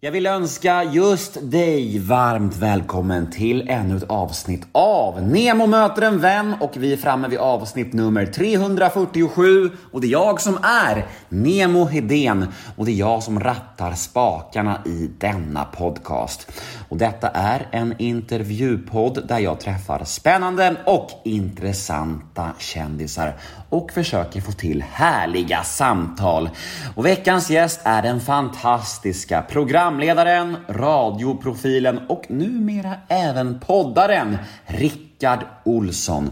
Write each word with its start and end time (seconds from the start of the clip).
Jag 0.00 0.12
vill 0.12 0.26
önska 0.26 0.84
just 0.84 1.50
dig 1.50 1.98
varmt 1.98 2.56
välkommen 2.56 3.30
till 3.30 3.68
ännu 3.68 3.96
ett 3.96 4.10
avsnitt 4.10 4.66
av 4.72 5.22
Nemo 5.22 5.66
möter 5.66 6.02
en 6.02 6.20
vän 6.20 6.54
och 6.60 6.72
vi 6.76 6.92
är 6.92 6.96
framme 6.96 7.28
vid 7.28 7.38
avsnitt 7.38 7.92
nummer 7.92 8.26
347 8.26 9.70
och 9.92 10.00
det 10.00 10.06
är 10.06 10.10
jag 10.10 10.40
som 10.40 10.58
är 10.62 11.06
Nemo 11.28 11.84
Hedén 11.84 12.46
och 12.76 12.86
det 12.86 12.92
är 12.92 12.94
jag 12.94 13.22
som 13.22 13.40
rattar 13.40 13.92
spakarna 13.92 14.82
i 14.86 15.10
denna 15.18 15.64
podcast. 15.64 16.52
Och 16.88 16.96
detta 16.96 17.28
är 17.28 17.68
en 17.70 17.94
intervjupodd 17.98 19.28
där 19.28 19.38
jag 19.38 19.60
träffar 19.60 20.04
spännande 20.04 20.76
och 20.86 21.10
intressanta 21.24 22.50
kändisar 22.58 23.36
och 23.68 23.92
försöker 23.92 24.40
få 24.40 24.52
till 24.52 24.84
härliga 24.92 25.62
samtal. 25.62 26.50
Och 26.94 27.06
veckans 27.06 27.50
gäst 27.50 27.80
är 27.84 28.02
den 28.02 28.20
fantastiska 28.20 29.42
programledaren, 29.88 30.56
radioprofilen 30.68 31.98
och 32.08 32.24
numera 32.28 32.94
även 33.08 33.60
poddaren 33.60 34.38
Rickard 34.66 35.38
Olsson. 35.64 36.30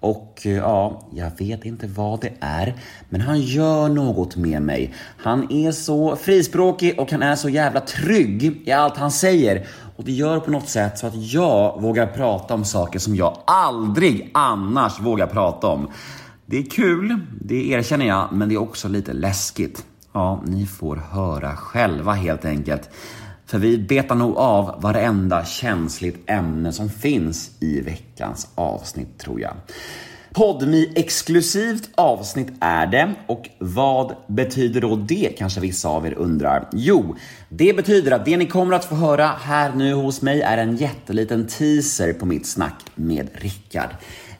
Och 0.00 0.42
eh, 0.44 0.52
ja, 0.52 1.08
jag 1.14 1.30
vet 1.38 1.64
inte 1.64 1.86
vad 1.86 2.20
det 2.20 2.32
är, 2.40 2.74
men 3.08 3.20
han 3.20 3.40
gör 3.40 3.88
något 3.88 4.36
med 4.36 4.62
mig. 4.62 4.94
Han 5.16 5.52
är 5.52 5.72
så 5.72 6.16
frispråkig 6.16 7.00
och 7.00 7.10
han 7.12 7.22
är 7.22 7.36
så 7.36 7.48
jävla 7.48 7.80
trygg 7.80 8.62
i 8.64 8.72
allt 8.72 8.96
han 8.96 9.10
säger. 9.10 9.66
Och 9.96 10.04
det 10.04 10.12
gör 10.12 10.40
på 10.40 10.50
något 10.50 10.68
sätt 10.68 10.98
så 10.98 11.06
att 11.06 11.32
jag 11.32 11.82
vågar 11.82 12.06
prata 12.06 12.54
om 12.54 12.64
saker 12.64 12.98
som 12.98 13.16
jag 13.16 13.38
aldrig 13.46 14.30
annars 14.34 15.00
vågar 15.00 15.26
prata 15.26 15.66
om. 15.66 15.90
Det 16.46 16.58
är 16.58 16.70
kul, 16.70 17.18
det 17.40 17.70
erkänner 17.70 18.06
jag, 18.06 18.28
men 18.32 18.48
det 18.48 18.54
är 18.54 18.60
också 18.60 18.88
lite 18.88 19.12
läskigt. 19.12 19.84
Ja, 20.18 20.42
ni 20.46 20.66
får 20.66 20.96
höra 20.96 21.56
själva 21.56 22.12
helt 22.12 22.44
enkelt. 22.44 22.90
För 23.46 23.58
vi 23.58 23.78
betar 23.78 24.14
nog 24.14 24.36
av 24.36 24.82
varenda 24.82 25.44
känsligt 25.44 26.30
ämne 26.30 26.72
som 26.72 26.90
finns 26.90 27.50
i 27.60 27.80
veckans 27.80 28.48
avsnitt 28.54 29.18
tror 29.18 29.40
jag. 29.40 29.52
podmi 30.32 30.92
exklusivt 30.96 31.90
avsnitt 31.94 32.48
är 32.60 32.86
det 32.86 33.14
och 33.26 33.48
vad 33.58 34.16
betyder 34.26 34.80
då 34.80 34.96
det 34.96 35.38
kanske 35.38 35.60
vissa 35.60 35.88
av 35.88 36.06
er 36.06 36.14
undrar? 36.14 36.68
Jo, 36.72 37.16
det 37.48 37.76
betyder 37.76 38.12
att 38.12 38.24
det 38.24 38.36
ni 38.36 38.46
kommer 38.46 38.74
att 38.74 38.84
få 38.84 38.94
höra 38.94 39.26
här 39.26 39.72
nu 39.74 39.92
hos 39.92 40.22
mig 40.22 40.40
är 40.40 40.58
en 40.58 40.76
jätteliten 40.76 41.46
teaser 41.46 42.12
på 42.12 42.26
mitt 42.26 42.46
snack 42.46 42.84
med 42.94 43.28
Rickard 43.34 43.90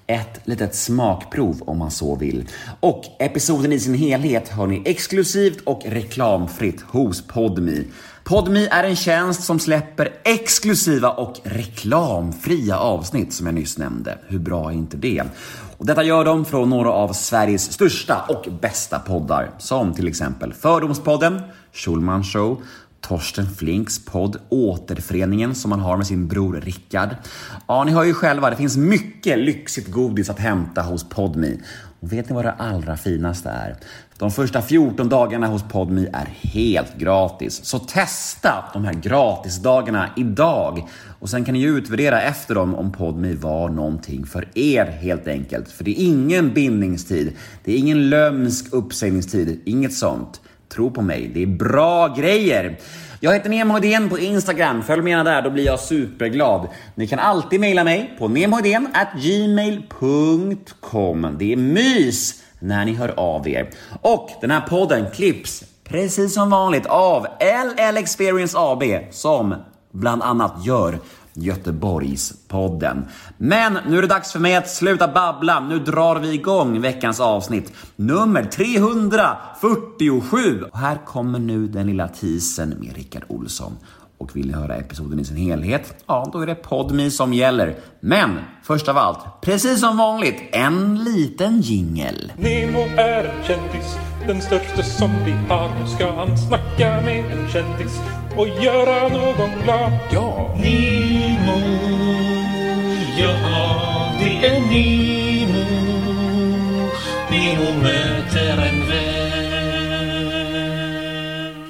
ett 0.09 0.41
litet 0.45 0.75
smakprov 0.75 1.63
om 1.67 1.79
man 1.79 1.91
så 1.91 2.17
vill. 2.17 2.49
Och 2.81 3.05
episoden 3.19 3.73
i 3.73 3.81
sin 3.81 3.95
helhet 3.95 4.49
hör 4.49 4.67
ni 4.67 4.83
exklusivt 4.85 5.61
och 5.65 5.83
reklamfritt 5.87 6.81
hos 6.81 7.27
Podmi. 7.27 7.85
Podmi 8.25 8.69
är 8.71 8.85
en 8.85 8.97
tjänst 8.97 9.43
som 9.43 9.59
släpper 9.59 10.13
exklusiva 10.25 11.11
och 11.11 11.41
reklamfria 11.45 12.79
avsnitt 12.79 13.33
som 13.33 13.47
jag 13.47 13.55
nyss 13.55 13.79
nämnde. 13.79 14.19
Hur 14.27 14.39
bra 14.39 14.71
är 14.71 14.75
inte 14.75 14.97
det? 14.97 15.23
Och 15.79 15.87
detta 15.87 16.03
gör 16.03 16.25
de 16.25 16.45
från 16.45 16.71
några 16.71 16.91
av 16.91 17.13
Sveriges 17.13 17.73
största 17.73 18.25
och 18.29 18.49
bästa 18.61 18.99
poddar 18.99 19.51
som 19.59 19.95
till 19.95 20.09
exempel 20.09 20.53
Fördomspodden, 20.53 21.41
Schulman 21.73 22.25
Show, 22.25 22.63
Torsten 23.09 23.47
Flinks 23.57 24.05
podd 24.05 24.37
Återföreningen 24.49 25.55
som 25.55 25.73
han 25.73 25.81
har 25.81 25.97
med 25.97 26.07
sin 26.07 26.29
bror 26.29 26.61
Rickard. 26.65 27.09
Ja, 27.67 27.85
ni 27.85 27.93
hör 27.93 28.05
ju 28.05 28.15
själva, 28.15 28.51
det 28.51 28.57
finns 28.57 28.77
mycket 28.77 29.39
lyxigt 29.39 29.91
godis 29.91 30.31
att 30.31 30.39
hämta 30.39 30.83
hos 30.83 31.09
Podmi. 31.09 31.61
Och 32.01 32.13
vet 32.13 32.29
ni 32.29 32.35
vad 32.35 32.45
det 32.45 32.53
allra 32.53 32.97
finaste 32.97 33.49
är? 33.49 33.77
De 34.19 34.31
första 34.31 34.63
14 34.63 35.09
dagarna 35.09 35.47
hos 35.47 35.63
Podmi 35.63 36.09
är 36.13 36.25
helt 36.25 36.99
gratis. 36.99 37.65
Så 37.65 37.79
testa 37.79 38.65
de 38.73 38.85
här 38.85 38.95
gratisdagarna 38.95 40.11
idag. 40.17 40.89
Och 41.21 41.31
sen 41.31 41.45
kan 41.45 41.53
ni 41.53 41.61
ju 41.61 41.79
utvärdera 41.79 42.23
efter 42.23 42.55
dem 42.55 42.75
om 42.75 42.93
Podmi 42.93 43.35
var 43.35 43.69
någonting 43.69 44.27
för 44.27 44.49
er 44.55 44.85
helt 44.85 45.29
enkelt. 45.29 45.69
För 45.69 45.85
det 45.85 45.91
är 45.91 46.05
ingen 46.05 46.55
bindningstid. 46.55 47.33
Det 47.65 47.73
är 47.73 47.79
ingen 47.79 48.11
lömsk 48.11 48.73
uppsägningstid. 48.73 49.61
Inget 49.65 49.95
sånt. 49.95 50.41
Tro 50.69 50.91
på 50.91 51.03
mig, 51.03 51.31
det 51.35 51.43
är 51.43 51.47
bra 51.47 52.09
grejer. 52.09 52.79
Jag 53.21 53.33
heter 53.33 53.51
Nemo 53.51 53.75
Hedén 53.75 54.09
på 54.09 54.19
Instagram. 54.19 54.83
Följ 54.83 55.03
med 55.03 55.25
där, 55.25 55.43
då 55.43 55.51
blir 55.51 55.65
jag 55.65 55.81
superglad. 55.81 56.69
Ni 56.95 57.07
kan 57.07 57.19
alltid 57.19 57.61
mejla 57.61 57.85
mig 57.85 58.15
på 58.19 58.29
gmail.com. 59.17 59.87
Det 61.39 61.53
är 61.53 61.57
mys 61.57 62.43
när 62.59 62.85
ni 62.85 62.95
hör 62.95 63.15
av 63.17 63.49
er. 63.49 63.71
Och 64.01 64.31
den 64.41 64.51
här 64.51 64.61
podden 64.61 65.11
klipps 65.11 65.65
precis 65.85 66.35
som 66.35 66.51
vanligt 66.51 66.87
av 66.87 67.27
LL 67.41 67.97
Experience 67.97 68.59
AB 68.59 68.83
som 69.11 69.55
bland 69.93 70.23
annat 70.23 70.67
gör 70.67 70.99
Göteborgspodden. 71.43 73.05
Men 73.37 73.79
nu 73.89 73.99
är 73.99 74.03
det 74.03 74.09
dags 74.09 74.33
för 74.33 74.41
mig 74.41 74.57
att 74.57 74.71
sluta 74.71 75.09
babbla. 75.09 75.61
Nu 75.61 75.79
drar 75.79 76.17
vi 76.17 76.35
igång 76.35 76.81
veckans 76.81 77.21
avsnitt. 77.21 77.73
Nummer 77.97 78.45
347. 78.45 80.63
Och 80.73 80.79
här 80.79 80.99
kommer 81.07 81.39
nu 81.39 81.67
den 81.67 81.87
lilla 81.87 82.09
teasern 82.09 82.75
med 82.81 82.97
Rickard 82.97 83.25
Olsson. 83.29 83.77
Och 84.19 84.37
vill 84.37 84.47
ni 84.47 84.53
höra 84.53 84.77
episoden 84.77 85.21
i 85.21 85.25
sin 85.25 85.37
helhet? 85.37 86.05
Ja, 86.07 86.31
då 86.33 86.41
är 86.41 86.47
det 86.47 86.55
Podmi 86.55 87.11
som 87.11 87.35
gäller. 87.35 87.77
Men 88.01 88.39
först 88.63 88.89
av 88.89 88.99
allt, 88.99 89.19
precis 89.41 89.81
som 89.81 89.97
vanligt, 89.97 90.43
en 90.53 91.05
liten 91.05 91.61
jingel. 91.61 92.33
Nemo 92.37 92.81
är 92.81 93.25
en 93.25 93.45
kändis, 93.45 93.97
den 94.29 94.41
största 94.43 94.83
som 94.83 95.11
vi 95.25 95.33
har. 95.49 95.69
Nu 95.81 95.87
ska 95.87 96.13
han 96.13 96.39
snacka 96.39 97.01
med 97.05 97.19
en 97.33 97.49
kändis 97.49 98.01
och 98.37 98.49
göra 98.49 99.09
någon 99.09 99.51
glad. 99.65 99.93
Ja! 100.13 100.55
Nemo, 100.57 101.59
ja 103.19 103.35
det 104.21 104.47
är 104.47 104.61
Nemo. 104.61 105.65
Nemo 107.31 107.83
möter 107.83 108.53
en 108.69 108.89
vän. 108.89 109.29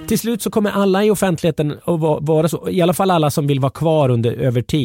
Till 0.08 0.19
slut 0.19 0.42
så 0.42 0.50
kommer 0.50 0.70
alla 0.70 1.04
i 1.04 1.10
offentligheten 1.10 1.70
att 1.84 2.00
va- 2.00 2.19
vara 2.20 2.48
så, 2.48 2.69
i 2.70 2.82
alla 2.82 2.94
fall 2.94 3.10
alla 3.10 3.30
som 3.30 3.46
vill 3.46 3.60
vara 3.60 3.70
kvar 3.72 4.08
under 4.08 4.32
över 4.32 4.62
tid. 4.62 4.84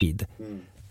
Tid. 0.00 0.26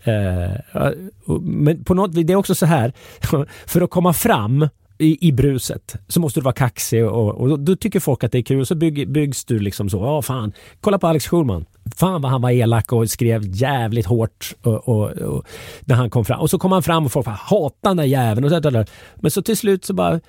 Eh, 0.04 0.90
och- 1.26 1.42
men 1.42 1.84
på 1.84 1.94
något 1.94 2.12
det 2.26 2.32
är 2.32 2.36
också 2.36 2.54
så 2.54 2.66
här, 2.66 2.92
för 3.66 3.80
att 3.82 3.90
komma 3.90 4.12
fram 4.12 4.68
i, 4.98 5.28
i 5.28 5.32
bruset 5.32 5.96
så 6.08 6.20
måste 6.20 6.40
du 6.40 6.44
vara 6.44 6.54
kaxig 6.54 7.04
och, 7.04 7.34
och 7.34 7.58
då, 7.60 7.76
tycker 7.76 8.00
folk 8.00 8.24
att 8.24 8.32
det 8.32 8.38
är 8.38 8.42
kul. 8.42 8.66
Så 8.66 8.74
bygg, 8.74 9.12
byggs 9.12 9.44
du 9.44 9.58
liksom 9.58 9.90
så, 9.90 9.96
ja 9.96 10.22
fan, 10.22 10.52
kolla 10.80 10.98
på 10.98 11.06
Alex 11.06 11.26
Schulman. 11.28 11.64
Fan 11.96 12.22
vad 12.22 12.30
han 12.30 12.42
var 12.42 12.50
elak 12.50 12.92
och 12.92 13.10
skrev 13.10 13.42
jävligt 13.46 14.06
hårt 14.06 14.54
och, 14.62 14.88
och, 14.88 15.10
och, 15.10 15.46
när 15.80 15.94
han 15.94 16.10
kom 16.10 16.24
fram. 16.24 16.40
Och 16.40 16.50
så 16.50 16.58
kom 16.58 16.72
han 16.72 16.82
fram 16.82 17.04
och 17.06 17.12
folk 17.12 17.26
bara, 17.26 17.34
hata 17.50 17.88
den 17.88 17.96
där 17.96 18.04
jäveln. 18.04 18.44
Och 18.44 18.50
så 18.50 18.60
där, 18.60 18.70
där. 18.70 18.86
Men 19.16 19.30
så 19.30 19.42
till 19.42 19.56
slut 19.56 19.84
så 19.84 19.94
bara, 19.94 20.20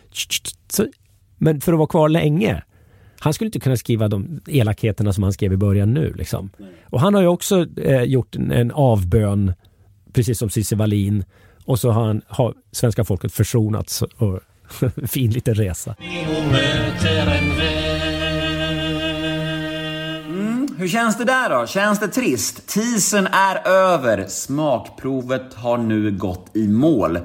så, 0.71 0.87
men 1.37 1.61
för 1.61 1.71
att 1.73 1.77
vara 1.79 1.87
kvar 1.87 2.09
länge. 2.09 2.63
Han 3.19 3.33
skulle 3.33 3.47
inte 3.47 3.59
kunna 3.59 3.77
skriva 3.77 4.07
de 4.07 4.41
elakheterna 4.47 5.13
som 5.13 5.23
han 5.23 5.33
skrev 5.33 5.53
i 5.53 5.57
början 5.57 5.93
nu. 5.93 6.13
Liksom. 6.13 6.49
Och 6.85 7.01
han 7.01 7.13
har 7.13 7.21
ju 7.21 7.27
också 7.27 7.65
eh, 7.77 8.03
gjort 8.03 8.35
en, 8.35 8.51
en 8.51 8.71
avbön, 8.71 9.53
precis 10.13 10.39
som 10.39 10.49
Cissi 10.49 10.75
Wallin. 10.75 11.25
Och 11.65 11.79
så 11.79 11.91
har, 11.91 12.05
han, 12.05 12.21
har 12.27 12.53
svenska 12.71 13.03
folket 13.03 13.33
försonats 13.33 14.01
och 14.01 14.39
fin 15.07 15.31
liten 15.31 15.55
resa. 15.55 15.95
Mm, 20.27 20.67
hur 20.77 20.87
känns 20.87 21.17
det 21.17 21.25
där 21.25 21.49
då? 21.49 21.67
Känns 21.67 21.99
det 21.99 22.07
trist? 22.07 22.67
Teasern 22.67 23.27
är 23.27 23.67
över. 23.67 24.25
Smakprovet 24.27 25.53
har 25.53 25.77
nu 25.77 26.11
gått 26.11 26.49
i 26.53 26.67
mål. 26.67 27.19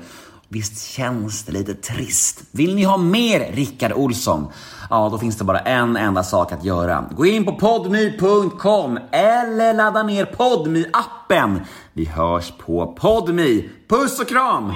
Visst 0.53 0.91
känns 0.91 1.45
det 1.45 1.53
lite 1.53 1.75
trist? 1.75 2.43
Vill 2.51 2.75
ni 2.75 2.85
ha 2.85 2.97
mer 2.97 3.53
Rickard 3.53 3.93
Olsson? 3.93 4.47
Ja, 4.91 5.09
då 5.13 5.19
finns 5.19 5.37
det 5.39 5.45
bara 5.45 5.59
en 5.59 5.97
enda 5.97 6.23
sak 6.23 6.53
att 6.53 6.65
göra. 6.65 7.05
Gå 7.17 7.27
in 7.27 7.45
på 7.45 7.53
podmy.com 7.53 8.99
eller 9.13 9.75
ladda 9.75 10.03
ner 10.03 10.25
podmy-appen. 10.25 11.61
Vi 11.93 12.05
hörs 12.05 12.53
på 12.59 12.87
Podmy! 12.87 13.69
Puss 13.89 14.21
och 14.21 14.29
kram! 14.29 14.73